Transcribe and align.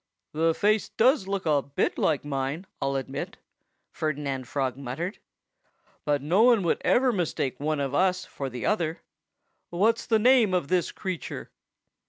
"The 0.33 0.55
face 0.55 0.89
does 0.89 1.27
look 1.27 1.45
a 1.45 1.61
bit 1.61 1.95
like 1.99 2.25
mine, 2.25 2.65
I'll 2.81 2.95
admit," 2.95 3.37
Ferdinand 3.91 4.47
Frog 4.47 4.75
muttered. 4.75 5.19
"But 6.05 6.23
no 6.23 6.41
one 6.41 6.63
could 6.63 6.81
ever 6.83 7.13
mistake 7.13 7.59
one 7.59 7.79
of 7.79 7.93
us 7.93 8.25
for 8.25 8.49
the 8.49 8.65
other.... 8.65 9.03
What's 9.69 10.07
the 10.07 10.17
name 10.17 10.55
of 10.55 10.69
this 10.69 10.91
creature?" 10.91 11.51